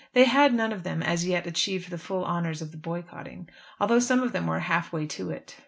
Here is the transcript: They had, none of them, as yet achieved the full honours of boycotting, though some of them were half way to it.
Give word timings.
They 0.13 0.23
had, 0.23 0.51
none 0.55 0.71
of 0.73 0.81
them, 0.81 1.03
as 1.03 1.27
yet 1.27 1.45
achieved 1.45 1.91
the 1.91 1.97
full 1.99 2.25
honours 2.25 2.63
of 2.63 2.81
boycotting, 2.81 3.49
though 3.79 3.99
some 3.99 4.21
of 4.23 4.31
them 4.31 4.47
were 4.47 4.61
half 4.61 4.91
way 4.91 5.05
to 5.05 5.29
it. 5.29 5.57